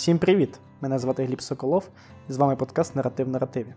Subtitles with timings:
[0.00, 0.60] Всім привіт!
[0.80, 1.88] Мене звати Гліб Соколов,
[2.28, 3.74] і з вами подкаст Наратив Наративі.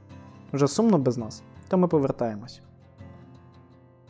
[0.53, 2.61] Вже сумно без нас, то ми повертаємось.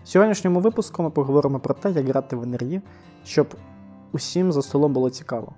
[0.04, 2.82] В сьогоднішньому випуску ми поговоримо про те, як грати в НРІ,
[3.26, 3.56] щоб
[4.12, 5.54] усім за столом було цікаво.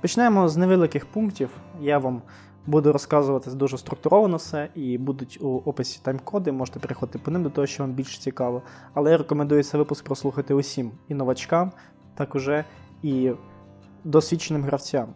[0.00, 1.50] Почнемо з невеликих пунктів.
[1.80, 2.22] Я вам
[2.66, 7.50] буду розказувати дуже структуровано все, і будуть у описі тайм-коди, можете переходити по ним до
[7.50, 8.62] того, що вам більш цікаво.
[8.94, 11.72] Але я рекомендую цей випуск прослухати усім і новачкам,
[12.14, 12.64] так уже
[13.02, 13.32] і
[14.04, 15.06] досвідченим гравцям.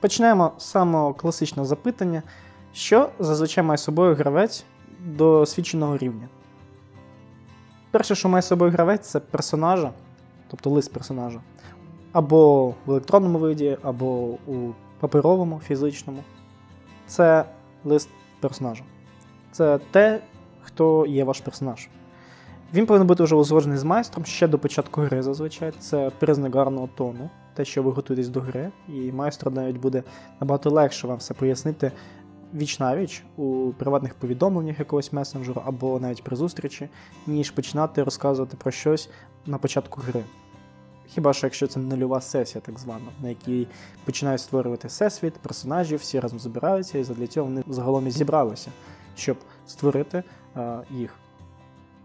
[0.00, 2.22] Почнемо з самого класичного запитання,
[2.72, 4.64] що зазвичай має собою гравець
[5.06, 6.28] досвідченого рівня.
[7.90, 9.92] Перше, що має собою гравець, це персонажа,
[10.48, 11.40] тобто лист персонажа.
[12.12, 14.06] Або в електронному виді, або
[14.46, 16.24] у паперовому, фізичному.
[17.06, 17.44] Це
[17.84, 18.08] лист
[18.40, 18.84] персонажа.
[19.52, 20.22] Це те,
[20.62, 21.88] хто є ваш персонаж.
[22.74, 25.72] Він повинен бути вже узгоджений з майстром ще до початку гри зазвичай.
[25.78, 30.02] Це признак гарного тону, те, що ви готуєтесь до гри, і майстру навіть буде
[30.40, 31.92] набагато легше вам все пояснити
[32.54, 36.88] віч навіч у приватних повідомленнях якогось месенджеру або навіть при зустрічі,
[37.26, 39.10] ніж починати розказувати про щось
[39.46, 40.24] на початку гри.
[41.06, 43.66] Хіба що якщо це нульова сесія, так звана, на якій
[44.04, 48.70] починають створювати всесвіт, персонажів, всі разом збираються, і для цього вони загалом і зібралися,
[49.14, 50.22] щоб створити
[50.54, 51.19] а, їх.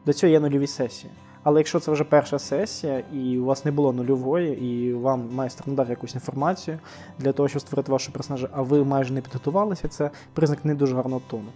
[0.06, 1.14] До цього є нульові сесії.
[1.44, 5.68] Але якщо це вже перша сесія, і у вас не було нульової, і вам майстер
[5.68, 6.80] надав якусь інформацію
[7.20, 10.96] для того, щоб створити вашого персонажа, а ви майже не підготувалися, це признак не дуже
[10.96, 11.50] гарного тону.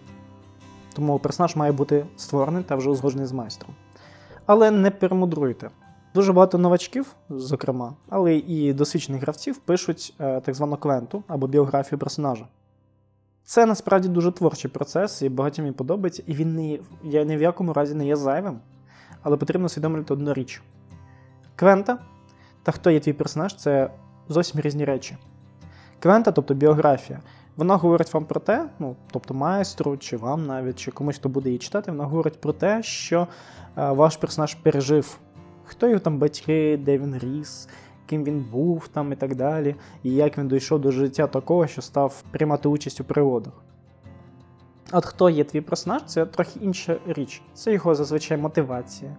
[0.93, 3.73] Тому персонаж має бути створений та вже узгоджений з майстром.
[4.45, 5.69] Але не перемудруйте.
[6.15, 11.99] Дуже багато новачків, зокрема, але і досвідчених гравців пишуть е, так звану квенту або біографію
[11.99, 12.47] персонажа.
[13.49, 17.41] Це насправді дуже творчий процес, і багатьом мені подобається, і він не, я ні в
[17.41, 18.59] якому разі не є зайвим,
[19.21, 20.61] але потрібно усвідомлювати одну річ.
[21.55, 21.97] Квента
[22.63, 23.89] та хто є твій персонаж це
[24.27, 25.17] зовсім різні речі.
[25.99, 27.19] Квента, тобто біографія,
[27.55, 31.49] вона говорить вам про те, ну, тобто майстру, чи вам навіть, чи комусь, хто буде
[31.49, 33.27] її читати, вона говорить про те, що
[33.77, 35.19] е, ваш персонаж пережив,
[35.65, 37.69] хто його там батьки, де він ріс,
[38.09, 41.81] ким він був там і так далі, і як він дійшов до життя такого, що
[41.81, 43.53] став приймати участь у пригодах.
[44.91, 47.41] От хто є твій персонаж, це трохи інша річ.
[47.53, 49.15] Це його зазвичай мотивація.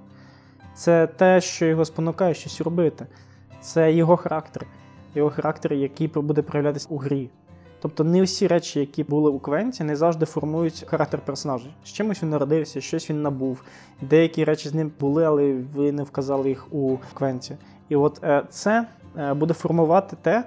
[0.74, 3.06] Це те, що його спонукає щось робити.
[3.60, 4.66] Це його характер,
[5.14, 7.30] його характер, який буде проявлятися у грі.
[7.80, 11.66] Тобто не всі речі, які були у Квенті, не завжди формують характер персонажа.
[11.84, 13.62] З чимось він народився, щось він набув.
[14.02, 17.56] Деякі речі з ним були, але ви не вказали їх у Квенті.
[17.88, 18.86] І от е, це
[19.16, 20.44] е, буде формувати те,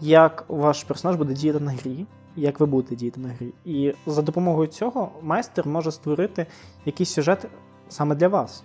[0.00, 3.52] як ваш персонаж буде діяти на грі, як ви будете діяти на грі.
[3.64, 6.46] І за допомогою цього майстер може створити
[6.84, 7.46] якийсь сюжет
[7.88, 8.64] саме для вас,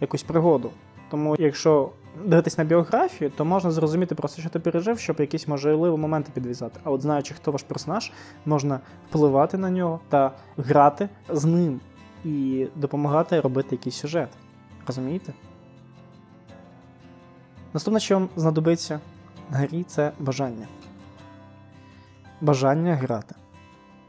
[0.00, 0.70] якусь пригоду.
[1.10, 1.90] Тому, якщо
[2.24, 6.80] дивитись на біографію, то можна зрозуміти просто, що ти пережив, щоб якісь можливі моменти підв'язати.
[6.84, 8.12] А от знаючи, хто ваш персонаж,
[8.46, 11.80] можна впливати на нього та грати з ним
[12.24, 14.28] і допомагати робити якийсь сюжет.
[14.86, 15.32] Розумієте?
[17.74, 19.00] Наступне, що вам знадобиться
[19.50, 20.66] на грі, це бажання.
[22.40, 23.34] Бажання грати.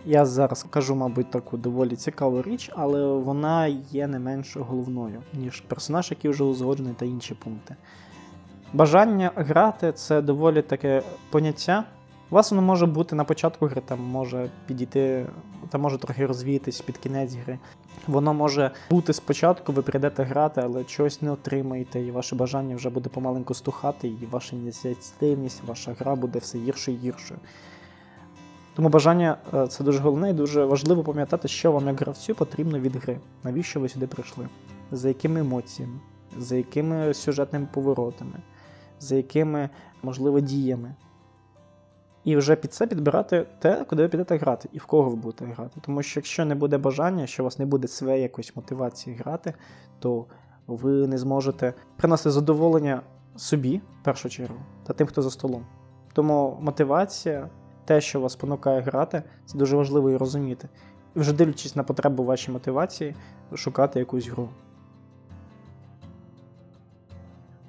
[0.05, 5.61] Я зараз кажу, мабуть, таку доволі цікаву річ, але вона є не менш головною, ніж
[5.61, 7.75] персонаж, який вже узгоджений та інші пункти.
[8.73, 11.83] Бажання грати це доволі таке поняття.
[12.29, 15.25] У вас воно може бути на початку гри, там може підійти,
[15.69, 17.59] там може трохи розвіятись під кінець гри.
[18.07, 22.89] Воно може бути спочатку, ви прийдете грати, але чогось не отримаєте, і ваше бажання вже
[22.89, 27.39] буде помаленьку стухати, і ваша ініціативність, ваша гра буде все гіршою і гіршою.
[28.75, 32.79] Тому бажання е, це дуже головне і дуже важливо пам'ятати, що вам як гравцю потрібно
[32.79, 34.47] від гри, навіщо ви сюди прийшли,
[34.91, 35.99] за якими емоціями,
[36.37, 38.39] за якими сюжетними поворотами,
[38.99, 39.69] за якими,
[40.03, 40.95] можливо, діями.
[42.23, 45.45] І вже під це підбирати те, куди ви підете грати, і в кого ви будете
[45.45, 45.81] грати.
[45.81, 49.53] Тому що якщо не буде бажання, що у вас не буде своєї якоїсь мотивації грати,
[49.99, 50.25] то
[50.67, 53.01] ви не зможете приносити задоволення
[53.35, 55.65] собі, в першу чергу, та тим, хто за столом.
[56.13, 57.49] Тому мотивація,
[57.85, 60.69] те, що вас спонукає грати, це дуже важливо і розуміти.
[61.15, 63.15] І вже дивлячись на потребу вашої мотивації,
[63.55, 64.49] шукати якусь гру.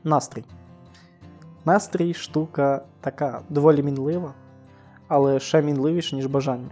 [0.04, 0.44] Настрій.
[1.64, 4.34] Настрій штука така доволі мінлива,
[5.08, 6.70] але ще мінливіше, ніж бажання.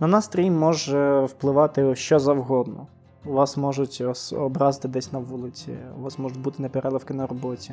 [0.00, 2.86] На настрій може впливати що завгодно.
[3.24, 4.02] У вас можуть
[4.32, 7.72] образити десь на вулиці, у вас можуть бути непереливки на роботі,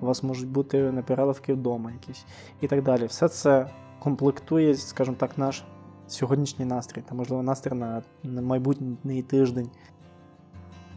[0.00, 2.24] у вас можуть бути непереливки вдома якісь
[2.60, 3.06] і так далі.
[3.06, 3.66] Все це
[3.98, 5.64] комплектує, скажімо так, наш
[6.06, 9.70] сьогоднішній настрій, та, можливо, настрій на, майбутній тиждень.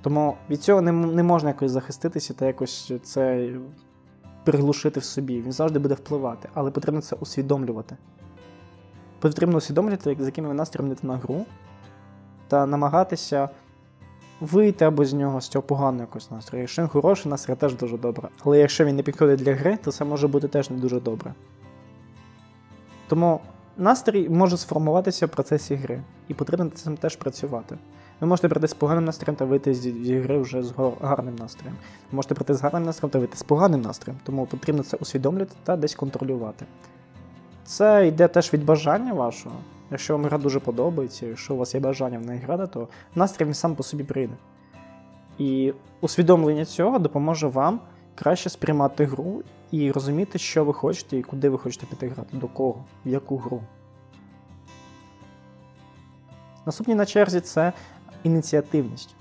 [0.01, 3.50] Тому від цього не, не можна якось захиститися та якось це
[4.44, 5.42] приглушити в собі.
[5.42, 7.98] Він завжди буде впливати, але потрібно це усвідомлювати.
[9.19, 11.45] Потрібно усвідомлювати, з якими ви настроєм йдете на гру,
[12.48, 13.50] та намагатися
[14.42, 16.62] вийти або з нього з цього поганого якогось настрою.
[16.62, 18.30] Якщо він хороший, настрій теж дуже добре.
[18.44, 21.34] Але якщо він не підходить для гри, то це може бути теж не дуже добре.
[23.09, 23.39] Тому
[23.77, 27.77] настрій може сформуватися в процесі гри, і потрібно над цим теж працювати.
[28.21, 29.85] Ви можете прийти з поганим настроєм та вийти з
[30.21, 31.77] гри вже з гарним настроєм.
[32.11, 35.56] Ви можете прийти з гарним настроєм та вийти з поганим настроєм, тому потрібно це усвідомлювати
[35.63, 36.65] та десь контролювати.
[37.65, 39.56] Це йде теж від бажання вашого.
[39.91, 43.45] Якщо вам гра дуже подобається, якщо у вас є бажання в неї грати, то настрій
[43.45, 44.33] він сам по собі прийде.
[45.38, 47.79] І усвідомлення цього допоможе вам
[48.19, 52.48] краще сприймати гру і розуміти, що ви хочете і куди ви хочете піти грати, до
[52.48, 53.62] кого, в яку гру.
[56.66, 57.74] Наступні на черзі це
[58.24, 59.16] ініціативність.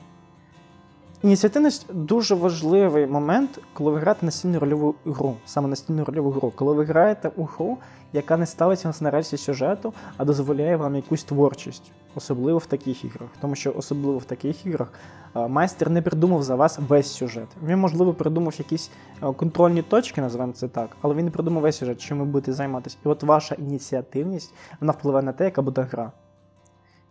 [1.23, 6.75] Ініціативність дуже важливий момент, коли ви граєте настільну рольову гру, саме настільну рольову гру, коли
[6.75, 7.79] ви граєте у гру,
[8.12, 13.29] яка не ставиться на рельсі сюжету, а дозволяє вам якусь творчість, особливо в таких іграх.
[13.41, 14.93] Тому що особливо в таких іграх
[15.35, 17.49] майстер не придумав за вас весь сюжет.
[17.67, 18.91] Він, можливо, придумав якісь
[19.37, 22.97] контрольні точки, називаємо це так, але він не придумав весь сюжет, чим ви будете займатися.
[23.06, 26.12] І от ваша ініціативність вона впливає на те, яка буде гра.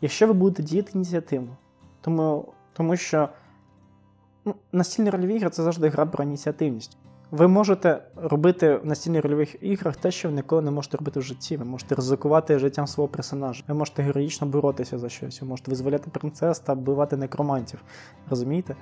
[0.02, 1.58] Якщо ви будете діяти ініціативно,
[2.02, 3.30] тому, тому що
[4.72, 6.98] настільні рольові ігри це завжди гра про ініціативність.
[7.32, 11.24] Ви можете робити в настільних рольових іграх те, що ви ніколи не можете робити в
[11.24, 11.58] житті.
[11.58, 13.64] Ви можете ризикувати життям свого персонажа.
[13.68, 17.84] Ви можете героїчно боротися за щось, ви можете визволяти принцес та вбивати некромантів.
[18.30, 18.76] Розумієте?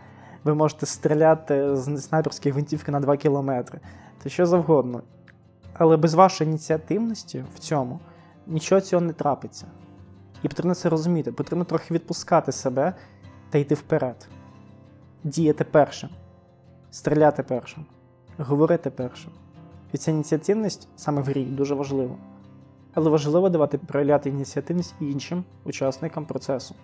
[0.44, 3.80] Ви можете стріляти з снайперської гвинтівки на 2 кілометри.
[4.24, 5.02] Це що завгодно.
[5.74, 8.00] Але без вашої ініціативності в цьому
[8.48, 9.66] нічого цього не трапиться.
[10.44, 11.32] І потрібно це розуміти.
[11.32, 12.94] Потрібно трохи відпускати себе
[13.50, 14.28] та йти вперед.
[15.26, 16.10] Діяти першим,
[16.92, 17.86] стріляти першим
[18.38, 19.32] говорити першим.
[19.94, 22.16] І ця ініціативність саме в грі дуже важлива.
[22.94, 26.76] Але важливо давати проявляти ініціативність іншим учасникам процесу.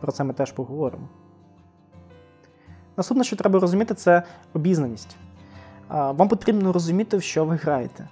[0.00, 1.08] Про це ми теж поговоримо.
[2.96, 4.22] Наступне, що треба розуміти, це
[4.54, 5.16] обізнаність.
[5.88, 8.08] Вам потрібно розуміти, в що ви граєте.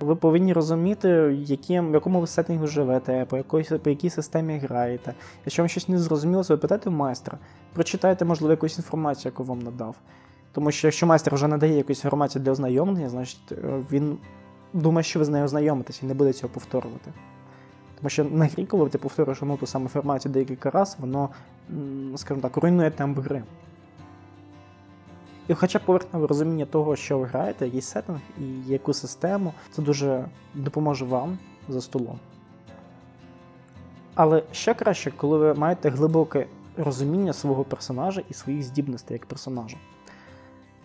[0.00, 1.08] Ви повинні розуміти,
[1.38, 5.14] яким, в якому ви сеттингу живете, по якій, по якій системі граєте.
[5.44, 7.38] Якщо вам щось не зрозуміло, ви питайте майстра,
[7.72, 9.96] прочитайте, можливо, якусь інформацію, яку вам надав.
[10.52, 13.56] Тому що якщо майстер вже надає якусь інформацію для ознайомлення, значить е,
[13.92, 14.18] він
[14.72, 17.12] думає, що ви з нею ознайомитесь і не буде цього повторювати.
[17.98, 21.28] Тому що на грі, коли ти повторюєш одну ту саму інформацію декілька разів, воно,
[22.16, 23.42] скажімо так, руйнує темп гри.
[25.50, 29.82] І хоча б поверхневе розуміння того, що ви граєте, який сеттинг і яку систему, це
[29.82, 30.24] дуже
[30.54, 31.38] допоможе вам
[31.68, 32.18] за столом.
[34.14, 39.76] Але ще краще, коли ви маєте глибоке розуміння свого персонажа і своїх здібностей як персонажа.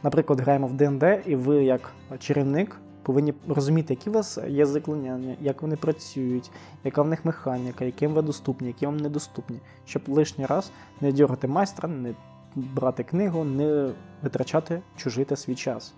[0.04, 5.36] Наприклад, граємо в ДНД, і ви, як чарівник, повинні розуміти, які у вас є заклинання,
[5.42, 6.52] як вони працюють,
[6.84, 11.48] яка в них механіка, яким ви доступні, які вам недоступні, щоб лишній раз не дергати
[11.48, 12.14] майстра, не
[12.56, 13.90] брати книгу, не
[14.24, 15.94] витрачати чужий свій час.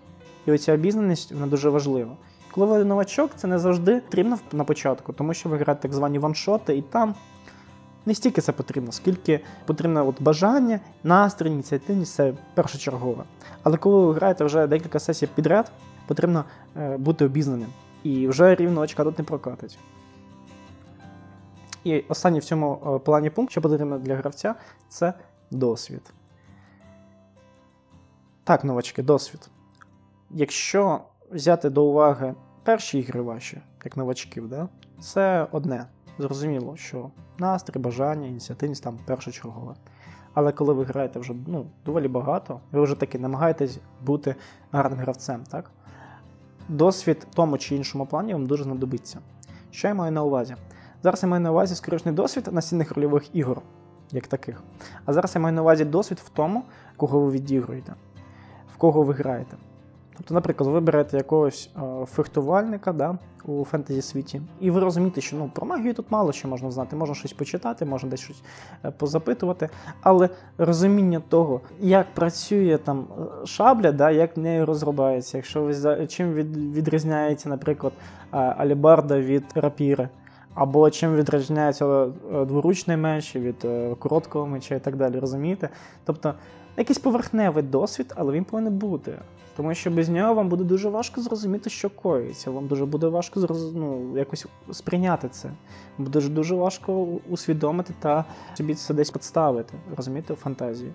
[0.46, 2.16] І оця обізнаність вона дуже важлива.
[2.50, 6.18] Коли ви новачок, це не завжди потрібно на початку, тому що ви граєте так звані
[6.18, 7.14] ваншоти, і там
[8.06, 13.24] не стільки це потрібно, скільки потрібно от бажання, настрій, ініціативність це першочергове.
[13.62, 15.72] Але коли ви граєте вже декілька сесій підряд,
[16.06, 16.44] потрібно
[16.76, 17.68] е, бути обізнаним.
[18.02, 19.78] І вже рівно очка тут не прокатить.
[21.84, 24.54] І останній в цьому е, плані пункт, що потрібно для гравця,
[24.88, 25.12] це
[25.50, 26.02] досвід.
[28.48, 29.50] Так, новачки, досвід.
[30.30, 31.00] Якщо
[31.30, 34.68] взяти до уваги перші ігри ваші, як новачків, да,
[35.00, 35.86] це одне.
[36.18, 39.74] Зрозуміло, що настрій, бажання, ініціативність там першочергове.
[40.34, 44.34] Але коли ви граєте вже ну, доволі багато, ви вже таки намагаєтесь бути
[44.72, 45.70] гарним гравцем, так?
[46.68, 49.18] Досвід в тому чи іншому плані вам дуже знадобиться.
[49.70, 50.56] Що я маю на увазі?
[51.02, 53.62] Зараз я маю на увазі скорішний досвід настільних рольових ігор,
[54.10, 54.62] як таких.
[55.04, 56.64] А зараз я маю на увазі досвід в тому,
[56.96, 57.94] кого ви відігруєте,
[58.78, 59.56] кого ви граєте.
[60.18, 65.36] Тобто, наприклад, ви берете якогось е, фехтувальника да, у фентезі світі, і ви розумієте, що
[65.36, 68.42] ну, про магію тут мало що можна знати, можна щось почитати, можна десь щось
[68.84, 69.68] е, позапитувати,
[70.00, 73.06] але розуміння того, як працює там
[73.42, 77.92] е, шабля, да, як нею розробляється, якщо ви чим від, відрізняється, наприклад,
[78.30, 80.08] алібарда від рапіри.
[80.54, 82.06] Або чим відрізняється
[82.46, 83.66] дворучний меч від
[83.98, 85.68] короткого меча і так далі, розумієте?
[86.04, 86.34] Тобто
[86.78, 89.18] якийсь поверхневий досвід, але він повинен бути.
[89.56, 92.50] Тому що без нього вам буде дуже важко зрозуміти, що коїться.
[92.50, 93.40] Вам дуже буде важко
[93.74, 95.50] ну, якось сприйняти це.
[95.98, 100.92] Буде дуже важко усвідомити та собі це десь підставити, розумієте, у фантазії.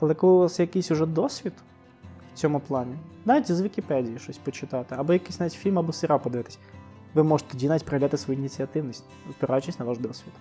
[0.00, 1.52] Але коли у вас якийсь уже досвід
[2.34, 2.94] в цьому плані,
[3.24, 6.58] навіть з Вікіпедії щось почитати, або якийсь навіть фільм або серіал подивитись,
[7.14, 10.32] ви можете тоді навіть проявляти свою ініціативність, спираючись на ваш досвід.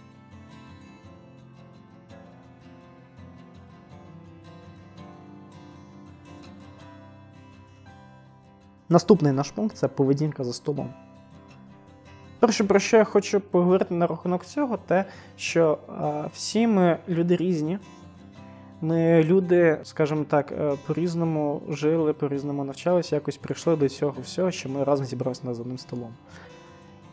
[8.93, 10.89] Наступний наш пункт це поведінка за столом.
[12.39, 15.05] Перше, про що я хочу поговорити на рахунок цього, те,
[15.38, 17.79] що а, всі ми люди різні.
[18.81, 24.69] Ми люди, скажімо так, е, по-різному жили, по-різному навчалися, якось прийшли до цього всього, що
[24.69, 26.13] ми разом зібралися за одним столом.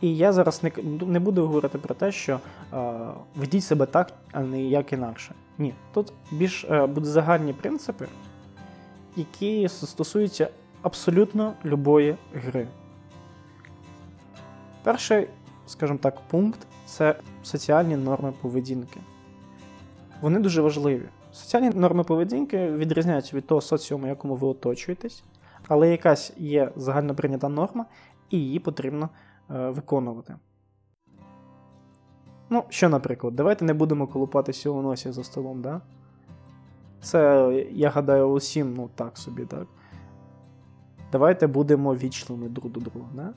[0.01, 0.73] І я зараз не
[1.07, 2.41] не буду говорити про те, що
[2.73, 2.93] е,
[3.37, 5.35] ведіть себе так, а не як інакше.
[5.59, 8.07] Ні, тут більш е, будуть загальні принципи,
[9.17, 10.49] які стосуються
[10.83, 12.69] абсолютно любої гри.
[14.83, 15.29] Перший,
[15.67, 19.01] скажімо так, пункт це соціальні норми поведінки.
[20.21, 21.09] Вони дуже важливі.
[21.33, 25.23] Соціальні норми поведінки відрізняються від того соціуму, якому ви оточуєтесь,
[25.69, 27.87] але якась є загально прийнята норма,
[28.31, 29.09] і її потрібно
[29.51, 30.37] е, виконувати.
[32.51, 35.81] Ну, що, наприклад, давайте не будемо колупатися у носі за столом, да?
[37.03, 39.67] Це, я гадаю, усім, ну так собі, так?
[41.13, 43.33] Давайте будемо вічливими друг до друга, да?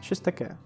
[0.00, 0.56] Щось таке.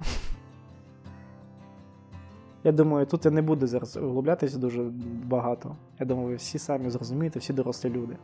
[2.64, 4.82] Я думаю, тут я не буду зараз углублятися дуже
[5.24, 5.76] багато.
[6.00, 8.16] Я думаю, ви всі самі зрозумієте, всі дорослі люди.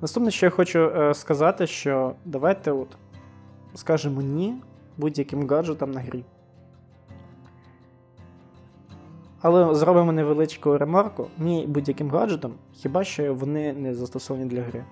[0.00, 2.96] Наступне, що я хочу е, сказати, що давайте от
[3.74, 4.54] скажемо ні
[4.96, 6.24] будь-яким гаджетам на грі.
[9.40, 14.84] Але зробимо невеличку ремарку: ні будь-яким гаджетам, хіба що вони не застосовані для гри.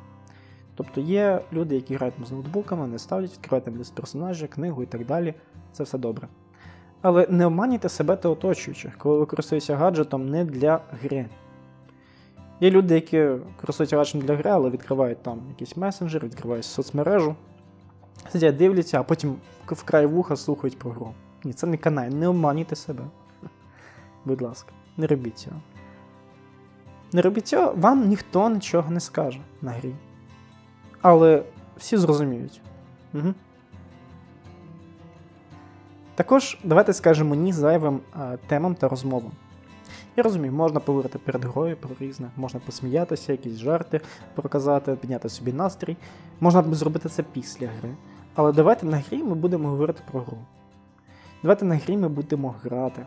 [0.74, 4.86] Тобто є люди, які грають з ноутбуками, не ставлять, відкривають там лист персонажа, книгу і
[4.86, 5.34] так далі.
[5.72, 6.28] Це все добре.
[7.02, 11.26] Але не обманюйте себе та оточуючих, коли ви користуєтеся гаджетом не для гри.
[12.60, 13.28] Є люди, які
[13.60, 17.34] користуються гаджетом для гри, але відкривають там якийсь месенджер, відкривають соцмережу,
[18.32, 21.14] сидять, дивляться, а потім вкрай вуха слухають про гру.
[21.44, 23.04] Ні, це не канає, не обманюйте себе.
[24.24, 25.56] Будь ласка, не робіть цього.
[27.12, 29.94] Не робіть цього, вам ніхто нічого не скаже на грі.
[31.04, 31.42] Але
[31.76, 32.61] всі зрозуміють.
[33.14, 33.34] Угу.
[36.14, 39.32] Також давайте скажемо ні зайвим а, темам та розмовам.
[40.16, 44.00] Я розумію, можна поговорити перед грою про різне, можна посміятися, якісь жарти
[44.34, 45.96] проказати, підняти собі настрій.
[46.40, 47.90] Можна зробити це після гри.
[48.34, 50.38] Але давайте на грі ми будемо говорити про гру.
[51.42, 53.06] Давайте на грі ми будемо грати.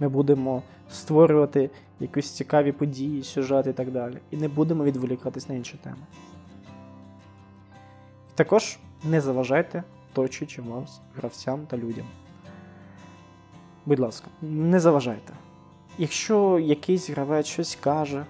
[0.00, 4.18] Ми будемо створювати якісь цікаві події, сюжети і так далі.
[4.30, 5.96] І не будемо відволікатись на інші теми.
[8.34, 12.06] Також не заважайте оточуючим вас гравцям та людям.
[13.86, 15.32] Будь ласка, не заважайте.
[15.98, 18.24] Якщо якийсь гравець щось каже,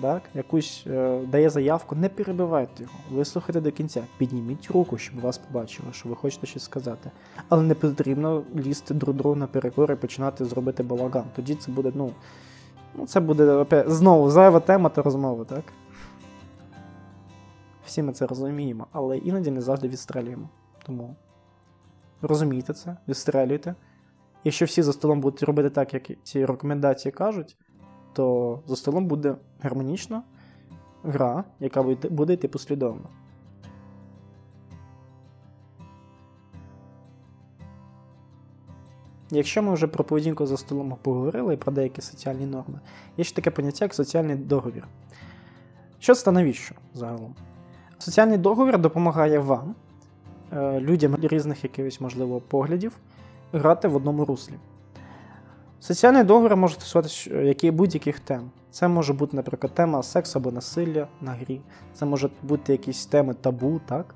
[0.00, 2.94] так, якусь е, дає заявку, не перебивайте його.
[3.10, 7.10] Вислухайте до кінця, підніміть руку, щоб вас побачили, що ви хочете щось сказати.
[7.48, 11.24] Але не потрібно лізти друг другу на перекор і починати зробити балаган.
[11.36, 12.10] Тоді це буде, ну,
[12.94, 15.64] ну це буде знову зайва тема та розмова, так?
[17.92, 20.48] Всі ми це розуміємо, але іноді не завжди відстрелюємо.
[20.86, 21.16] Тому
[22.22, 23.74] розумійте це, відстрелюйте.
[24.44, 27.56] Якщо всі за столом будуть робити так, як ці рекомендації кажуть,
[28.12, 30.22] то за столом буде гармонічна
[31.02, 33.08] гра, яка буде йти послідовно.
[39.30, 42.80] Якщо ми вже про поведінку за столом поговорили і про деякі соціальні норми,
[43.16, 44.88] є ще таке поняття, як соціальний договір.
[45.98, 47.34] Що це навіщо загалом?
[48.02, 49.74] Соціальний договір допомагає вам,
[50.52, 52.92] е, людям різних якихось, можливо, поглядів,
[53.52, 54.54] грати в одному руслі.
[55.80, 57.30] Соціальний договір може стосуватися
[57.64, 58.50] е, будь-яких тем.
[58.70, 61.60] Це може бути, наприклад, тема сексу або насилля на грі,
[61.94, 64.14] це може бути якісь теми табу, так?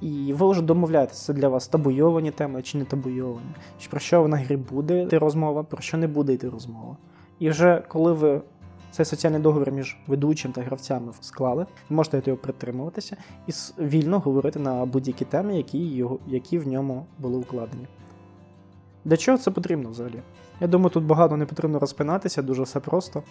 [0.00, 3.54] І ви вже домовляєтеся, це для вас табуйовані теми чи не табуйовані.
[3.90, 6.96] Про що на грі буде йти розмова, про що не буде йти розмова.
[7.38, 8.40] І вже коли ви
[8.96, 14.84] цей соціальний договір між ведучим та гравцями склали, можете його притримуватися і вільно говорити на
[14.86, 17.86] будь-які теми, які, його, які в ньому були укладені.
[19.04, 20.22] Для чого це потрібно взагалі?
[20.60, 23.22] Я думаю, тут багато не потрібно розпинатися, дуже все просто.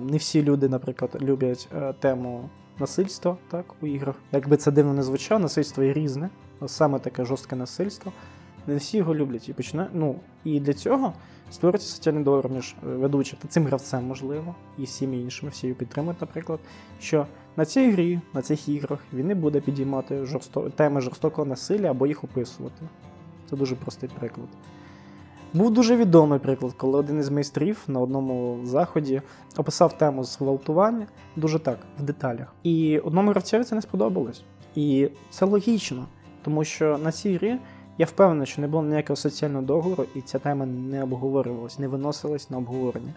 [0.00, 2.48] Не всі люди, наприклад, люблять е, тему
[2.78, 4.16] насильства так, у іграх.
[4.32, 6.30] Якби це дивно не звучало, насильство є різне,
[6.66, 8.12] саме таке жорстке насильство.
[8.66, 9.88] Не всі його люблять і починає.
[9.92, 11.12] Ну, і для цього
[11.50, 15.78] створюється соціальний договір між е, ведучим та цим гравцем, можливо, і всіми іншими, всі його
[15.78, 16.60] підтримують, наприклад,
[17.00, 20.70] що на цій грі, на цих іграх він не буде підіймати жорсто...
[20.70, 22.82] теми жорстокого насилля або їх описувати.
[23.50, 24.48] Це дуже простий приклад.
[25.54, 29.22] Був дуже відомий приклад, коли один із майстрів на одному заході
[29.56, 31.06] описав тему зґвалтування
[31.36, 32.54] дуже так, в деталях.
[32.62, 34.42] І одному гравцеві це не сподобалось.
[34.74, 36.06] І це логічно,
[36.42, 37.58] тому що на цій грі
[37.98, 42.50] я впевнений, що не було ніякого соціального договору, і ця тема не обговорювалась, не виносилась
[42.50, 43.12] на обговорення.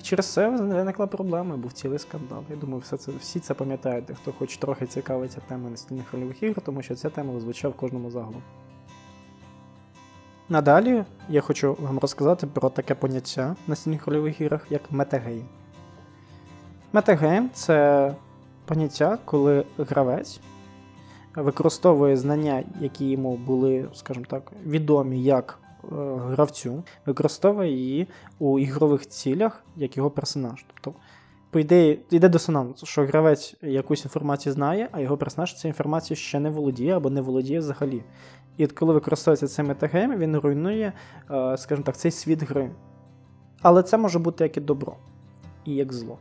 [0.00, 2.42] І через це виникла проблема, був цілий скандал.
[2.50, 6.60] Я думаю, все це всі це пам'ятають, хто хоч трохи цікавиться темою настільних рольових ігор,
[6.60, 8.42] тому що ця тема звучала в кожному загалу.
[10.48, 15.44] Надалі я хочу вам розказати про таке поняття на стільних рольових іграх, як метагейм.
[16.92, 18.14] Метагейм це
[18.64, 20.40] поняття, коли гравець
[21.36, 25.86] використовує знання, які йому були, скажімо так, відомі як е,
[26.16, 30.64] гравцю, використовує її у ігрових цілях як його персонаж.
[30.66, 31.00] Тобто,
[31.50, 36.40] по ідеї, йде дисонанс, що гравець якусь інформацію знає, а його персонаж цією інформацією ще
[36.40, 38.02] не володіє або не володіє взагалі.
[38.56, 40.92] І от коли використовується цей метагейм, він руйнує,
[41.30, 42.70] е, скажімо так, цей світ гри.
[43.62, 44.96] Але це може бути як і добро,
[45.64, 46.18] і як зло.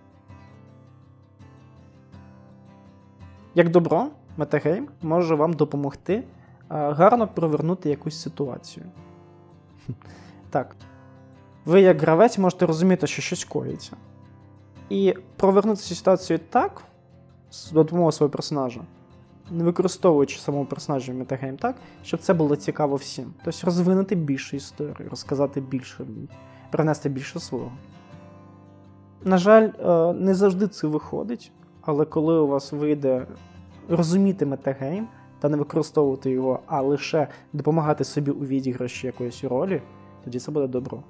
[3.55, 6.23] Як добро, метагейм може вам допомогти е,
[6.67, 8.85] гарно провернути якусь ситуацію.
[10.49, 10.75] Так.
[11.65, 13.91] Ви, як гравець, можете розуміти, що щось коїться.
[14.89, 16.81] І провернути цю ситуацію так,
[17.51, 18.81] з допомогою свого персонажа,
[19.51, 23.33] не використовуючи самого персонажа в метагейм так, щоб це було цікаво всім.
[23.43, 26.05] Тобто розвинути більше історію, розказати більше
[26.71, 27.71] принести більше свого.
[29.23, 33.27] На жаль, е, не завжди це виходить, але коли у вас вийде
[33.89, 35.07] розуміти метагейм
[35.39, 39.81] та не використовувати його, а лише допомагати собі у відіграші якоїсь ролі,
[40.23, 41.03] тоді це буде добро.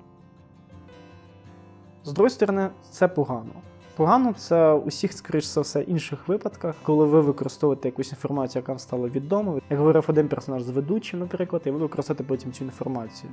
[2.03, 3.51] З другої сторони, це погано.
[3.95, 8.71] Погано це у всіх, скоріш за все, інших випадках, коли ви використовуєте якусь інформацію, яка
[8.71, 9.59] вам стала відома.
[9.69, 13.31] Як говорив один персонаж з ведучим, наприклад, і ви використовуєте потім цю інформацію.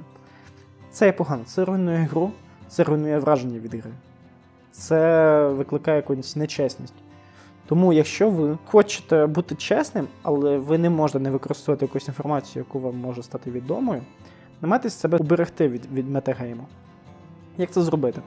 [0.91, 2.31] Це є погано, це руйнує гру,
[2.69, 3.93] це руйнує враження від гри.
[4.73, 6.95] Це викликає якусь нечесність.
[7.71, 12.81] Тому, якщо ви хочете бути чесним, але ви не можете не використовувати якусь інформацію, яку
[12.81, 14.03] вам може стати відомою,
[14.61, 16.67] намагайтесь себе уберегти від від метагейму.
[17.59, 18.23] Як це зробити?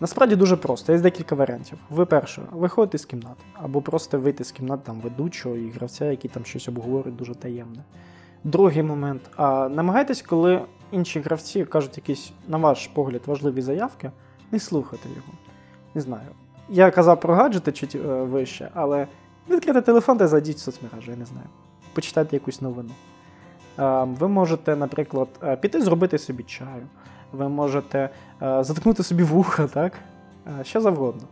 [0.00, 1.78] Насправді дуже просто, є декілька варіантів.
[1.90, 6.30] Ви перше, виходите з кімнати, або просто вийти з кімнати там ведучого і гравця, який
[6.30, 7.84] там щось обговорить дуже таємне.
[8.44, 9.22] Другий момент.
[9.36, 10.60] А намагайтесь, коли
[10.90, 14.10] інші гравці кажуть якісь, на ваш погляд, важливі заявки,
[14.52, 15.32] не слухайте його.
[15.94, 16.28] Не знаю.
[16.68, 19.06] Я казав про гаджети чуть е, вище, але
[19.50, 21.46] відкрити телефон та зайдіть в соцмережу, я не знаю.
[21.92, 22.90] Почитайте якусь новину.
[23.78, 26.86] Е, ви можете, наприклад, е, піти зробити собі чаю
[27.32, 28.10] ви можете
[28.42, 29.92] е, заткнути собі вуха, так?
[30.60, 31.22] Е, що завгодно.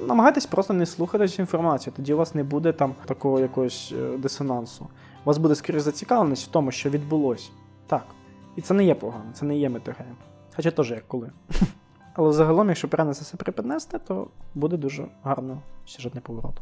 [0.00, 4.18] Намагайтесь просто не слухати цю інформацію, тоді у вас не буде там такого якогось е,
[4.18, 4.84] дисонансу.
[5.24, 7.50] У вас буде скоріше зацікавленість в тому, що відбулося.
[7.86, 8.04] Так.
[8.56, 10.16] І це не є погано, це не є метагейм.
[10.56, 11.30] Хоча теж як коли.
[12.14, 16.60] Але загалом, якщо це все припіднести, то буде дуже гарно сюжетний поворот.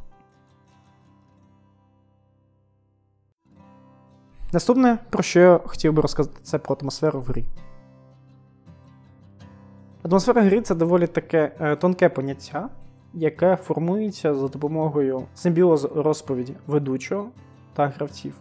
[4.53, 7.45] Наступне, про що я хотів би розказати, це про атмосферу в грі.
[10.03, 12.69] Атмосфера гри це доволі таке е, тонке поняття,
[13.15, 17.29] яке формується за допомогою симбіозу розповіді ведучого
[17.75, 18.35] та гравців.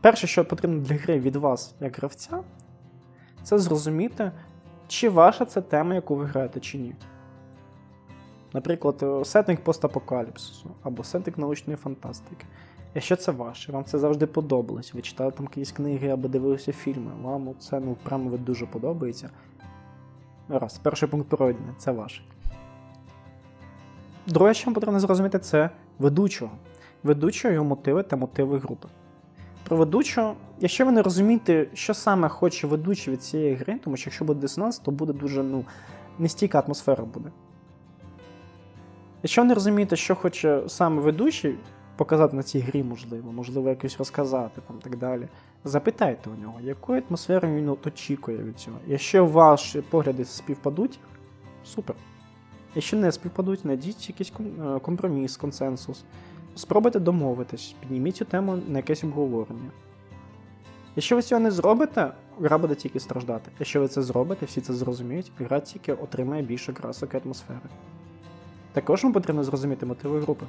[0.00, 2.40] Перше, що потрібно для гри від вас, як гравця,
[3.42, 4.32] це зрозуміти,
[4.88, 6.94] чи ваша це тема, яку ви граєте, чи ні.
[8.52, 12.46] Наприклад, е, сеттинг постапокаліпсису або сеттинг научної фантастики.
[12.94, 17.10] Якщо це ваше, вам це завжди подобалось, ви читали там якісь книги або дивилися фільми,
[17.22, 19.30] вам це ну, прямо дуже подобається.
[20.48, 22.22] Раз, перший пункт пройдений, це ваш.
[24.26, 26.50] Друге, що вам потрібно зрозуміти, це ведучого.
[27.02, 28.88] Ведучого його мотиви та мотиви групи.
[29.64, 34.10] Про ведучого, якщо ви не розумієте, що саме хоче ведучий від цієї гри, тому що
[34.10, 35.64] якщо буде дисонанс, то буде дуже ну,
[36.18, 37.30] нестійка атмосфера буде.
[39.22, 41.54] Якщо ви не розумієте, що хоче саме ведучий
[41.96, 45.28] показати на цій грі, можливо, можливо, якось розказати там так далі,
[45.66, 48.76] Запитайте у нього, якої атмосфери він очікує від цього.
[48.86, 50.98] Якщо ваші погляди співпадуть,
[51.64, 51.96] супер.
[52.74, 56.04] Якщо не співпадуть, знайдіть якийсь е, компроміс, консенсус.
[56.56, 59.70] Спробуйте домовитись, підніміть цю тему на якесь обговорення.
[60.96, 63.50] Якщо ви цього не зробите, гра буде тільки страждати.
[63.58, 67.60] Якщо ви це зробите, всі це зрозуміють, гра тільки отримає більше красок і атмосфери.
[68.72, 70.46] Також вам потрібно зрозуміти мотиви групи.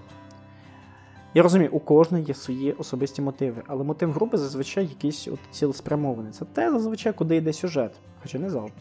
[1.34, 6.32] Я розумію, у кожної є свої особисті мотиви, але мотив групи зазвичай якийсь от цілеспрямований.
[6.32, 7.92] Це те, зазвичай, куди йде сюжет,
[8.22, 8.78] хоча не завжди.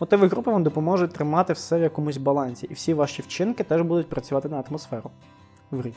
[0.00, 4.08] Мотиви групи вам допоможуть тримати все в якомусь балансі, і всі ваші вчинки теж будуть
[4.08, 5.10] працювати на атмосферу
[5.70, 5.92] в грі.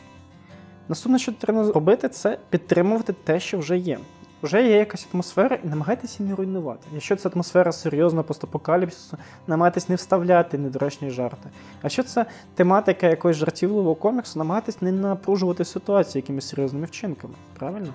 [0.89, 3.99] Наступне, що треба робити, це підтримувати те, що вже є.
[4.43, 6.87] вже є якась атмосфера, і намагайтеся її не руйнувати.
[6.93, 11.49] Якщо це атмосфера серйозна постапокаліпсису, намагайтесь не вставляти недоречні жарти.
[11.53, 17.33] А якщо це тематика якогось жартівливого коміксу, намагайтесь не напружувати ситуацію якимись серйозними вчинками.
[17.59, 17.93] Правильно?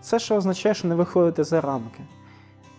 [0.00, 2.00] Це ще означає, що не виходите за рамки.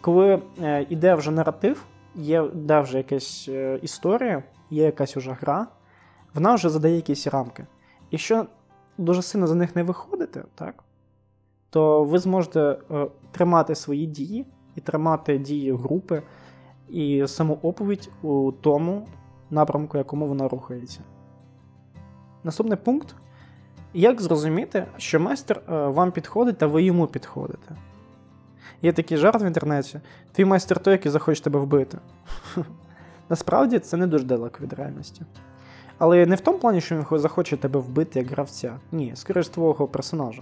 [0.01, 1.85] Коли е, йде вже наратив,
[2.15, 5.67] є де вже якась е, історія, є якась уже гра,
[6.33, 7.65] вона вже задає якісь рамки.
[8.11, 8.45] Якщо
[8.97, 10.83] дуже сильно за них не виходите, так,
[11.69, 12.59] то ви зможете
[12.91, 16.21] е, тримати свої дії і тримати дії групи
[16.89, 19.07] і саму оповідь у тому
[19.49, 20.99] напрямку, якому вона рухається.
[22.43, 23.15] Наступний пункт.
[23.93, 27.75] Як зрозуміти, що майстер вам підходить та ви йому підходите?
[28.81, 29.99] Є такий жарт в інтернеті:
[30.31, 31.97] твій майстер той, який захоче тебе вбити.
[33.29, 35.21] Насправді це не дуже далеко від реальності.
[35.97, 38.79] Але не в тому плані, що він захоче тебе вбити як гравця.
[38.91, 40.41] Ні, скоріше твого персонажа.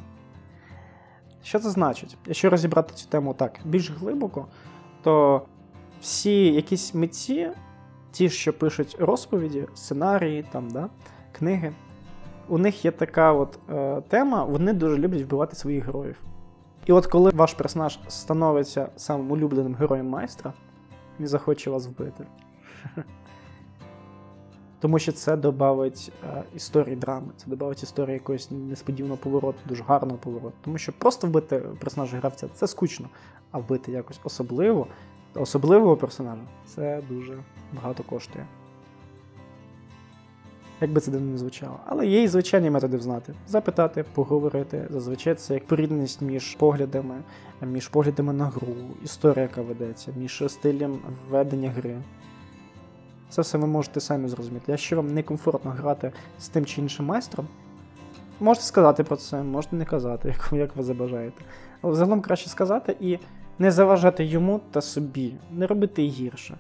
[1.44, 2.18] Що це значить?
[2.26, 4.46] Якщо розібрати цю тему так більш глибоко,
[5.04, 5.42] то
[6.02, 7.50] всі якісь митці,
[8.12, 10.90] ті, що пишуть розповіді, сценарії, там, да,
[11.32, 11.74] книги,
[12.48, 16.24] у них є така от е, тема, вони дуже люблять вбивати своїх героїв.
[16.88, 20.54] І от коли ваш персонаж становиться самим улюбленим героєм майстра,
[21.20, 22.28] він захоче вас вбити.
[24.80, 30.18] Тому що це додавить е, історії драми, це додавить історії якогось несподіваного повороту, дуже гарного
[30.18, 30.56] повороту.
[30.62, 33.10] Тому що просто вбити персонажа гравця це скучно,
[33.52, 34.88] а вбити якось особливо,
[35.36, 38.46] особливого персонажа це дуже багато коштує.
[40.82, 41.80] Як би це не звучало.
[41.86, 43.34] Але є і звичайні методи взнати.
[43.48, 44.88] Запитати, поговорити.
[44.90, 47.16] Зазвичай це як порідність між поглядами,
[47.62, 51.98] між поглядами на гру, історія, яка ведеться, між стилем ведення гри.
[53.30, 54.72] Це все ви можете самі зрозуміти.
[54.72, 57.48] Якщо вам некомфортно грати з тим чи іншим майстром,
[58.40, 61.42] можете сказати про це, можете не казати, як, ви забажаєте.
[61.82, 63.20] Але взагалом краще сказати і
[63.60, 66.58] не заважати йому та собі, не робити гірше.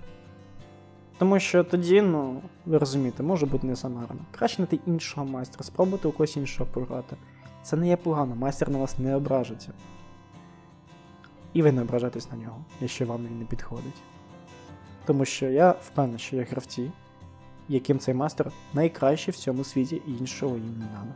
[1.18, 4.02] Тому що тоді, ну, ви розумієте, може бути не саме.
[4.32, 7.16] Краще знайти іншого майстра, спробуйте у когось іншого пограти.
[7.64, 9.72] Це не є погано, майстер на вас не ображиться.
[11.54, 14.02] І ви не ображаєтесь на нього, якщо вам він не підходить.
[15.06, 16.92] Тому що я впевнений, що є гравці,
[17.70, 21.16] яким цей майстер найкращий в цьому світі і іншого їм не треба.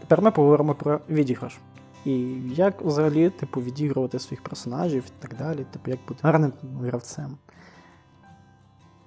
[0.00, 1.58] Тепер ми поговоримо про відіграш.
[2.06, 7.36] І як взагалі типу, відігрувати своїх персонажів і так далі, типу, як бути гарним гравцем.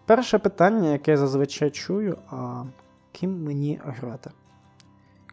[0.06, 2.64] Перше питання, яке я зазвичай чую, а
[3.12, 4.32] ким мені грати?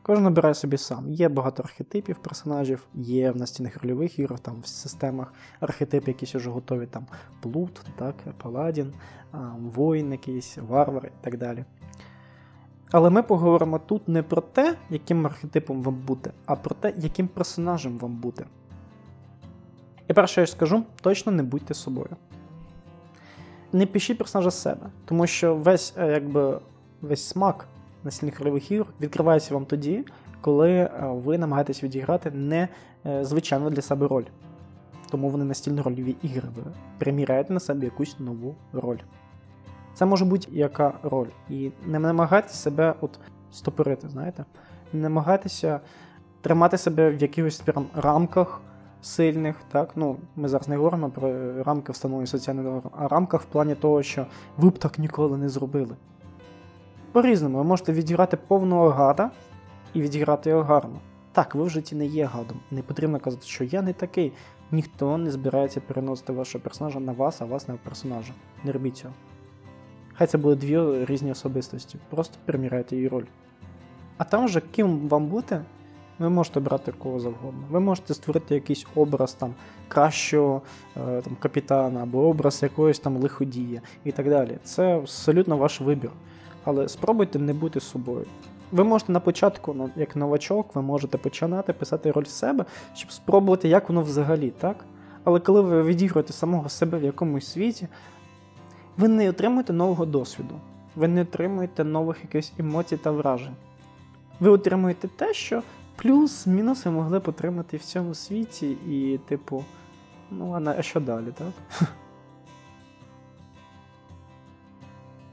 [0.02, 1.12] Кожен обирає собі сам.
[1.12, 6.50] Є багато архетипів персонажів, є в настільних рольових іграх, там в системах архетипи якісь вже
[6.50, 7.06] готові, там
[7.40, 8.92] Плут, так, Паладін,
[9.58, 11.64] воїн якийсь, варвар і так далі.
[12.92, 17.28] Але ми поговоримо тут не про те, яким архетипом вам бути, а про те, яким
[17.28, 18.46] персонажем вам бути.
[20.08, 22.16] І перше я скажу, точно не будьте собою.
[23.72, 26.60] Не пишіть персонажа з себе, тому що весь е, якби,
[27.02, 27.66] весь смак
[28.04, 30.04] настільних рольових ігор відкривається вам тоді,
[30.40, 32.68] коли е, ви намагаєтесь відіграти не
[33.06, 34.24] е, звичайну для себе роль.
[35.10, 36.48] Тому вони настільно рольові ігри.
[36.56, 36.62] Ви
[36.98, 38.98] приміряєте на себе якусь нову роль.
[39.96, 41.28] Це може бути яка роль.
[41.50, 43.18] І не намагайтеся себе от
[43.52, 44.44] стопорити, знаєте?
[44.92, 45.80] Не намагайтеся
[46.40, 48.60] тримати себе в якихось прям рамках
[49.02, 49.56] сильних.
[49.72, 49.90] так?
[49.96, 54.02] Ну, Ми зараз не говоримо про рамки встановлення соціального договору, а рамках в плані того,
[54.02, 55.96] що ви б так ніколи не зробили.
[57.12, 59.30] По-різному, ви можете відіграти повного гада
[59.94, 60.98] і відіграти його гарно.
[61.32, 62.60] Так, ви в житті не є гадом.
[62.70, 64.32] Не потрібно казати, що я не такий.
[64.70, 68.32] Ніхто не збирається переносити вашого персонажа на вас, а вас на персонажа.
[68.64, 69.14] Не робіть цього.
[70.18, 71.98] Хай це буде дві різні особистості.
[72.10, 73.24] Просто приміряйте її роль.
[74.18, 75.60] А там же, ким вам бути,
[76.18, 77.62] ви можете брати кого завгодно.
[77.70, 79.54] Ви можете створити якийсь образ там
[79.88, 80.62] кращого
[80.96, 84.58] е, там, капітана або образ якоїсь там лиходія і так далі.
[84.64, 86.10] Це абсолютно ваш вибір.
[86.64, 88.26] Але спробуйте не бути собою.
[88.72, 93.88] Ви можете на початку, як новачок, ви можете починати писати роль себе, щоб спробувати, як
[93.88, 94.84] воно взагалі, так?
[95.24, 97.88] Але коли ви відігруєте самого себе в якомусь світі,
[98.98, 100.54] ви не отримуєте нового досвіду,
[100.96, 103.54] ви не отримуєте нових якихось емоцій та вражень.
[104.40, 105.62] Ви отримуєте те, що
[105.96, 109.64] плюс-мінус ви могли б отримати в цьому світі, і, типу,
[110.30, 111.88] ну, а що далі, так?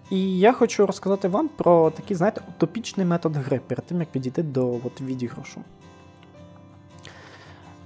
[0.10, 4.44] І я хочу розказати вам про такий, знаєте, утопічний метод гри перед тим, як підійти
[4.44, 5.62] до от, відіграшу.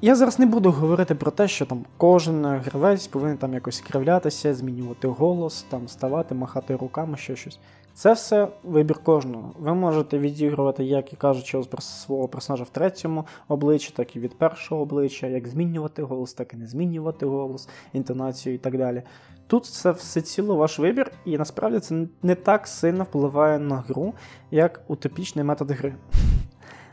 [0.02, 4.54] Я зараз не буду говорити про те, що там кожен гравець повинен там якось кривлятися,
[4.54, 7.60] змінювати голос, там ставати, махати руками, ще щось.
[7.94, 9.52] Це все вибір кожного.
[9.60, 14.82] Ви можете відігрувати, як і кажучи, свого персонажа в третьому обличчі, так і від першого
[14.82, 19.04] обличчя, як змінювати голос, так і не змінювати голос, інтонацію і так далі.
[19.48, 24.14] Тут це все ціло ваш вибір, і насправді це не так сильно впливає на гру,
[24.52, 25.96] як утопічний метод гри.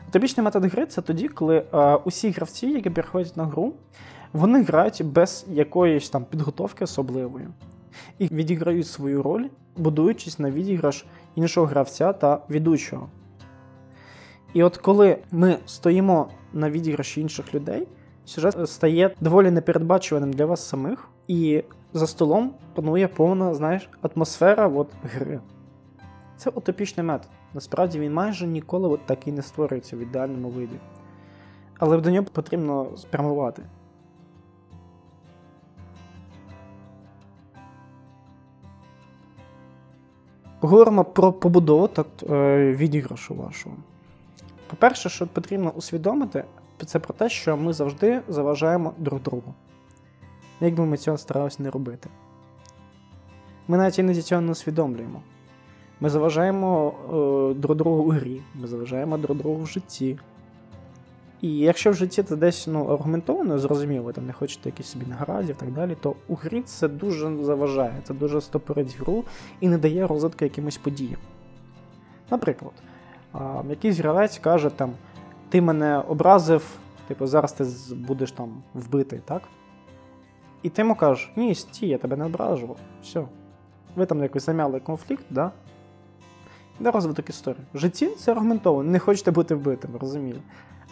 [0.09, 3.73] Утопічний метод гри це тоді, коли а, усі гравці, які приходять на гру,
[4.33, 7.47] вони грають без якоїсь там підготовки особливої
[8.19, 9.45] і відіграють свою роль,
[9.77, 13.09] будуючись на відіграш іншого гравця та ведучого.
[14.53, 17.87] І от коли ми стоїмо на відіграші інших людей,
[18.25, 21.63] сюжет стає доволі непередбачуваним для вас самих, і
[21.93, 25.39] за столом панує повна, знаєш, атмосфера от, гри.
[26.37, 27.29] Це утопічний метод.
[27.55, 30.75] Насправді він майже ніколи так і не створюється в ідеальному виді.
[31.79, 33.63] Але до нього потрібно спрямувати.
[40.59, 43.75] Поговоримо про побудову так, е, відіграшу вашого.
[44.67, 46.43] По-перше, що потрібно усвідомити,
[46.85, 49.53] це про те, що ми завжди заважаємо друг другу.
[50.59, 52.09] Як би ми цього старалися не робити.
[53.67, 55.21] Ми навіть іноді цього не усвідомлюємо.
[55.99, 60.17] Ми заважаємо е, друг другу у грі, ми заважаємо друг другу в житті.
[61.41, 65.55] І якщо в житті це десь ну, аргументовано, зрозуміло, там не хочете якісь собі наградів
[65.55, 69.23] і так далі, то у грі це дуже заважає, це дуже стопорить гру
[69.59, 71.19] і не дає розвитку якимось подіям.
[72.31, 72.73] Наприклад,
[73.69, 74.93] якийсь гравець каже, там,
[75.49, 76.77] ти мене образив,
[77.07, 79.41] типу, зараз ти будеш там вбитий, так?
[80.63, 82.77] І ти йому кажеш, ні, стій, я тебе не ображував.
[83.03, 83.25] Все.
[83.95, 85.51] Ви там якось замяли конфлікт, да?
[86.79, 87.63] Де розвиток історії.
[87.73, 90.41] В житті це аргументовано, не хочете бути вбитим, розумію.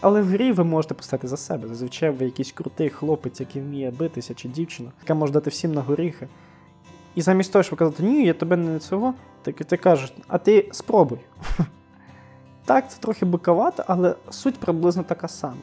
[0.01, 1.67] Але в грі ви можете поставити за себе.
[1.67, 5.81] Зазвичай ви якийсь крутий хлопець, який вміє битися, чи дівчина, яка може дати всім на
[5.81, 6.27] горіхи.
[7.15, 10.69] І замість того, щоб казати, ні, я тебе не цього, так ти кажеш, а ти
[10.71, 11.19] спробуй.
[12.65, 15.61] Так, це трохи биковато, але суть приблизно така сама.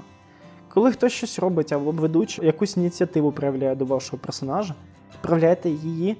[0.68, 4.74] Коли хтось щось робить або ведучий якусь ініціативу проявляє до вашого персонажа,
[5.20, 6.16] проявляйте її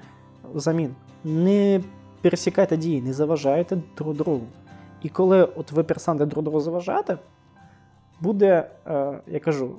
[0.54, 0.94] взамін.
[1.24, 1.80] Не
[2.22, 4.46] пересікайте дії, не заважайте друг другу.
[5.02, 7.18] І коли от ви пересадите друг другу заважаєте,
[8.20, 9.70] буде, е, я кажу,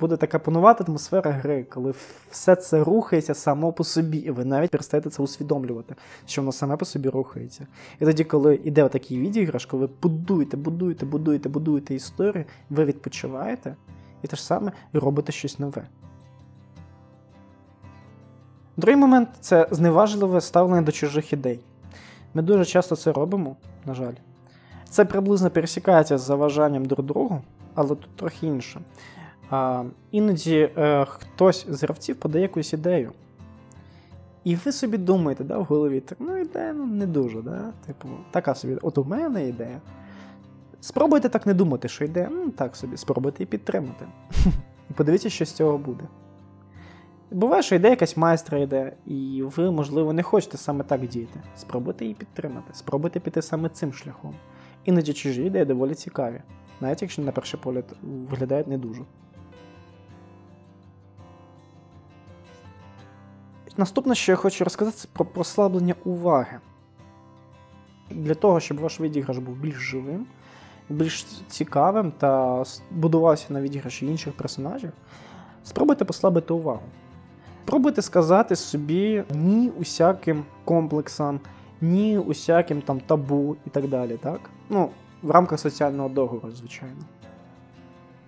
[0.00, 1.94] буде така панувати атмосфера гри, коли
[2.30, 5.94] все це рухається само по собі, і ви навіть перестаєте це усвідомлювати,
[6.26, 7.66] що воно саме по собі рухається.
[8.00, 13.76] І тоді, коли йде такий відіграш, коли ви будуєте, будуєте, будуєте, будуєте історію, ви відпочиваєте,
[14.22, 15.88] і те ж саме робите щось нове.
[18.80, 21.60] Другий момент це зневажливе ставлення до чужих ідей.
[22.34, 24.12] Ми дуже часто це робимо, на жаль.
[24.90, 27.42] Це приблизно пересікається з заважанням друг другу,
[27.74, 28.80] але тут трохи інше.
[29.50, 33.12] А, Іноді е, хтось з гравців подає якусь ідею.
[34.44, 37.72] І ви собі думаєте, да, в голові, так, ну ідея ну, не дуже, да?
[37.86, 39.80] типу, така собі, от у мене ідея.
[40.80, 44.06] Спробуйте так не думати, що ідея, ну так собі, спробуйте і підтримати.
[44.90, 46.04] І подивіться, що з цього буде.
[47.30, 51.40] Буває, що ідея якась майстра йде, і ви, можливо, не хочете саме так діяти.
[51.56, 54.34] Спробуйте її підтримати, спробуйте піти саме цим шляхом.
[54.84, 56.42] Іноді чужі ідеї доволі цікаві,
[56.80, 59.02] навіть якщо на перший погляд виглядають не дуже.
[63.76, 66.58] Наступне, що я хочу розказати, це про послаблення уваги.
[68.10, 70.26] Для того, щоб ваш відіграш був більш живим,
[70.88, 74.92] більш цікавим та будувався на відіграші інших персонажів,
[75.64, 76.82] спробуйте послабити увагу.
[77.64, 81.40] Пробуйте сказати собі ні усяким комплексам,
[81.80, 84.18] ні усяким там табу і так далі.
[84.22, 84.40] так?
[84.70, 84.90] Ну,
[85.22, 87.00] в рамках соціального договору, звичайно.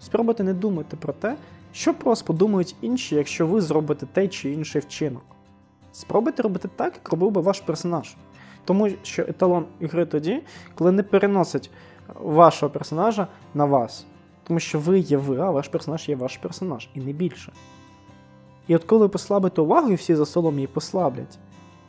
[0.01, 1.37] Спробуйте не думати про те,
[1.73, 5.25] що про вас подумають інші, якщо ви зробите той чи інший вчинок.
[5.93, 8.17] Спробуйте робити так, як робив би ваш персонаж.
[8.65, 10.43] Тому що еталон ігри тоді,
[10.75, 11.71] коли не переносить
[12.21, 14.07] вашого персонажа на вас.
[14.45, 17.53] Тому що ви є ви, а ваш персонаж є ваш персонаж, і не більше.
[18.69, 21.39] І от коли послабите увагу, і всі за столом її послаблять,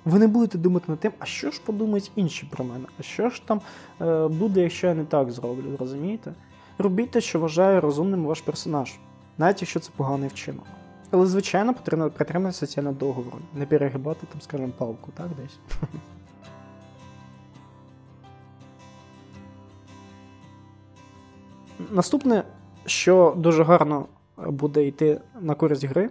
[0.06, 3.30] ви не будете думати над тим, а що ж подумають інші про мене, а що
[3.30, 3.62] ж там
[4.02, 6.34] е, буде, якщо я не так зроблю, розумієте?
[6.78, 8.94] Робіть те, що вважає розумним ваш персонаж,
[9.38, 10.66] навіть якщо це поганий вчинок.
[11.12, 15.80] Але, звичайно, потрібно притриматися соціального договору, не перегибати, там, скажімо, палку, так, десь.
[21.92, 22.44] Наступне,
[22.86, 24.06] що дуже гарно
[24.38, 26.10] буде йти на користь гри,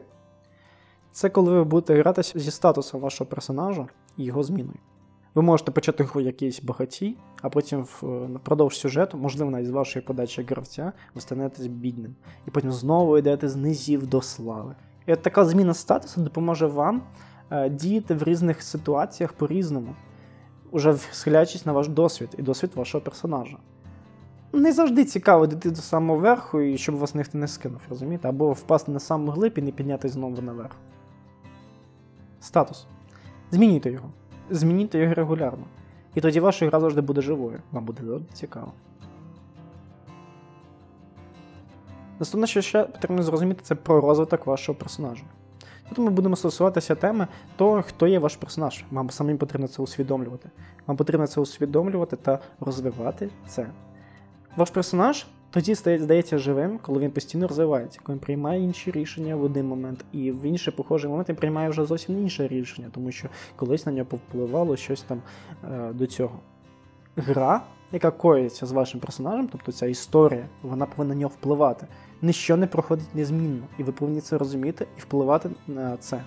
[1.12, 4.78] це коли ви будете гратися зі статусом вашого персонажа і його зміною.
[5.34, 10.42] Ви можете почати гру якийсь багатій, а потім впродовж сюжету, можливо, навіть з вашої подачі
[10.42, 12.14] гравця, ви станетесь бідним.
[12.48, 14.74] І потім знову йдете з низів до слави.
[15.06, 17.02] І от така зміна статусу допоможе вам
[17.50, 19.94] е, діяти в різних ситуаціях по-різному.
[20.70, 23.56] уже схиляючись на ваш досвід і досвід вашого персонажа.
[24.52, 28.28] Не завжди цікаво дійти до самого верху, і щоб вас ніхто не скинув, розумієте?
[28.28, 30.76] Або впасти на саму глиб і не піднятися знову наверх.
[32.42, 32.86] Статус.
[33.50, 34.10] Змінюйте його.
[34.50, 35.64] Змінюйте його регулярно.
[36.14, 37.60] І тоді ваша гра завжди буде живою.
[37.72, 38.02] Вам буде
[38.32, 38.72] цікаво.
[42.18, 45.22] Наступне, що ще потрібно зрозуміти, це про розвиток вашого персонажа.
[45.88, 47.26] Тут ми будемо стосуватися теми
[47.56, 48.84] того, хто є ваш персонаж.
[48.90, 50.50] Вам самим потрібно це усвідомлювати.
[50.86, 53.66] Вам потрібно це усвідомлювати та розвивати це.
[54.56, 59.44] Ваш персонаж тоді здається живим, коли він постійно розвивається, коли він приймає інші рішення в
[59.44, 63.28] один момент, і в інший похожий момент він приймає вже зовсім інше рішення, тому що
[63.56, 65.22] колись на нього повпливало щось там
[65.72, 66.38] е, до цього.
[67.16, 67.62] Гра,
[67.92, 71.86] яка коїться з вашим персонажем, тобто ця історія, вона повинна на нього впливати.
[72.22, 76.22] Ніщо не проходить незмінно, і ви повинні це розуміти і впливати на це.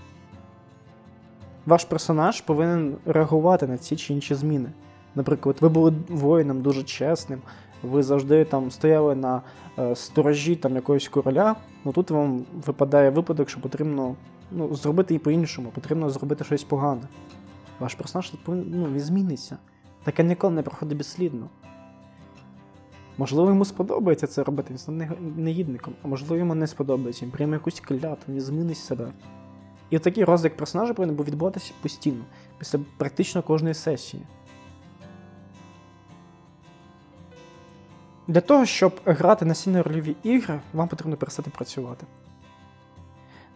[1.66, 4.70] Ваш персонаж повинен реагувати на ці чи інші зміни.
[5.16, 7.42] Наприклад, ви були воїном дуже чесним,
[7.86, 9.41] ви завжди там стояли на
[9.80, 14.15] е, сторожі там якогось короля, ну тут вам випадає випадок, що потрібно
[14.52, 17.02] ну, зробити і по-іншому, потрібно зробити щось погане.
[17.80, 19.58] Ваш персонаж ну, він зміниться.
[20.04, 21.50] Таке ніколи не проходить безслідно.
[23.17, 27.54] Можливо, йому сподобається це робити, він стане негідником, а можливо, йому не сподобається, він прийме
[27.54, 29.12] якусь клятву, він змінить себе.
[29.89, 32.24] І такий розвиток персонажа повинен був відбуватися постійно,
[32.60, 34.24] після практично кожної сесії.
[38.28, 42.06] Для того, щоб грати настільно рольові ігри, вам потрібно перестати працювати.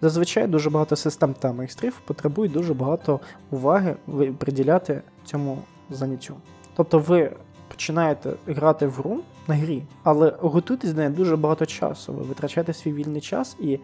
[0.01, 3.19] Зазвичай дуже багато систем та майстрів потребують дуже багато
[3.51, 3.95] уваги
[4.37, 5.57] приділяти цьому
[5.89, 6.35] заняттю.
[6.75, 7.31] Тобто ви
[7.67, 12.13] починаєте грати в гру на грі, але готуйтесь до неї дуже багато часу.
[12.13, 13.79] Ви витрачаєте свій вільний час і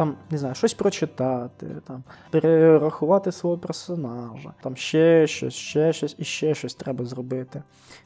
[0.00, 6.24] там, не знаю, щось прочитати, там, перерахувати свого персонажа, там ще щось, ще щось і
[6.24, 7.62] ще щось треба зробити.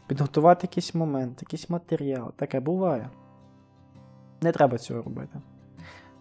[0.07, 2.33] Підготувати якийсь момент, якийсь матеріал.
[2.37, 3.11] Таке буває.
[4.41, 5.41] Не треба цього робити.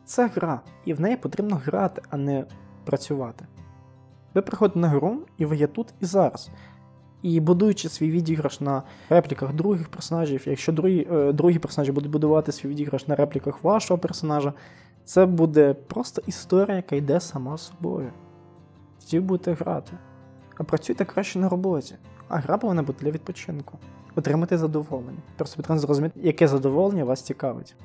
[0.05, 2.45] Це гра, і в неї потрібно грати, а не
[2.85, 3.45] працювати.
[4.33, 6.49] Ви приходите на гру, і ви є тут і зараз.
[7.21, 12.51] І будуючи свій відіграш на репліках других персонажів, якщо другі е, другі персонажі будуть будувати
[12.51, 14.53] свій відіграш на репліках вашого персонажа,
[15.05, 18.11] це буде просто історія, яка йде сама собою.
[19.01, 19.91] Тоді будете грати.
[20.57, 21.95] А працюйте краще на роботі.
[22.27, 23.79] А гра повинна бути для відпочинку.
[24.15, 25.19] Отримати задоволення.
[25.37, 27.75] Просто потрібно зрозуміти, яке задоволення вас цікавить.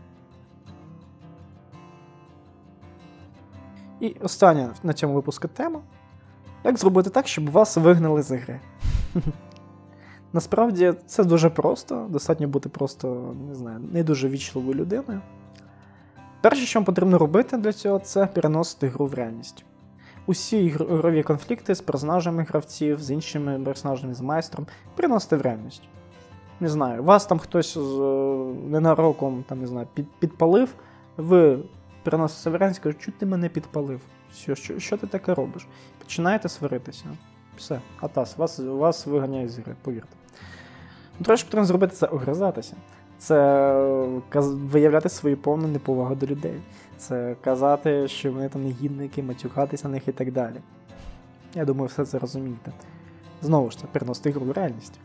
[4.00, 5.80] І остання на цьому випуску тема.
[6.64, 8.60] Як зробити так, щоб вас вигнали з гри?
[10.32, 15.20] Насправді це дуже просто, достатньо бути просто, не знаю, не дуже вічливою людиною.
[16.40, 19.64] Перше, що вам потрібно робити для цього, це переносити гру в реальність.
[20.26, 25.82] Усі ігрові конфлікти з персонажами гравців, з іншими персонажами, з майстром, переносити в реальність.
[26.60, 27.98] Не знаю, вас там хтось з
[28.68, 30.74] ненароком там, не знаю, під, підпалив,
[31.16, 31.58] ви
[32.02, 34.00] переносите в реальність, кажуть, чуть ти мене підпалив.
[34.36, 35.66] Що, що що, ти таке робиш?
[35.98, 37.04] Починаєте сваритися.
[37.56, 40.16] Все, атас, вас вас виганяють з гри, повірте.
[41.24, 42.76] Треба, потрібно зробити це огризатися
[43.18, 43.72] це
[44.44, 46.60] виявляти свою повну неповагу до людей.
[46.96, 50.56] Це казати, що вони там негідники, матюкатися на них і так далі.
[51.54, 52.72] Я думаю, все це розумієте.
[53.42, 54.98] Знову ж це переносити ігру в реальність.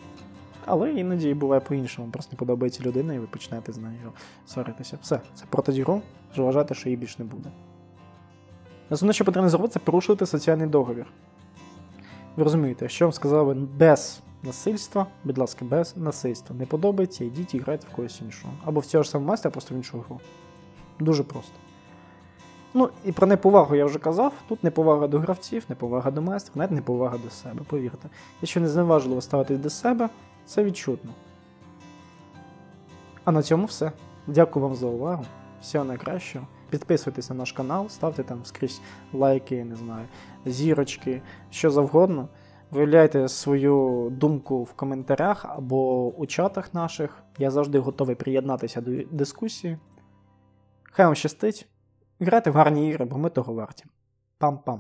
[0.66, 4.12] Але іноді буває по-іншому, просто не подобається людина, і ви починаєте з нею
[4.46, 4.98] сваритися.
[5.02, 6.02] Все, це проти гру,
[6.38, 7.50] вважати, що її більше не буде.
[8.90, 11.06] Основне, що потрібно зробити, це порушувати соціальний договір.
[12.36, 16.56] Ви розумієте, що вам сказали без насильства, будь ласка, без насильства.
[16.56, 18.54] Не подобається, йдіть і грайте в когось іншого.
[18.66, 20.20] Або в цього ж самого майстра, просто в іншу гру.
[21.00, 21.54] Дуже просто.
[22.74, 24.34] Ну, і про неповагу я вже казав.
[24.48, 28.10] Тут неповага до гравців, неповага до майстрів, навіть неповага до себе, повірте.
[28.42, 30.10] Якщо не зневажливо ставитись до себе,
[30.46, 31.12] це відчутно.
[33.24, 33.92] А на цьому все.
[34.28, 35.26] Дякую вам за увагу.
[35.62, 36.48] Всього найкращого.
[36.70, 38.82] Підписуйтесь на наш канал, ставте там скрізь
[39.14, 40.06] лайки, не знаю,
[40.46, 41.22] зірочки,
[41.52, 42.28] що завгодно.
[42.74, 47.24] Виявляйте свою думку в коментарях або у чатах наших.
[47.38, 49.78] Я завжди готовий приєднатися до дискусії.
[50.84, 51.68] Хай вам щастить.
[52.20, 53.86] Грайте в гарні ігри, бо ми того варті.
[54.40, 54.80] Пам-пам.